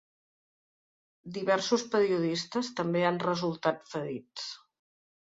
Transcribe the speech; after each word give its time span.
Diversos 1.35 1.83
periodistes 1.95 2.71
també 2.79 3.03
han 3.09 3.19
resultat 3.25 3.85
ferits. 3.91 4.49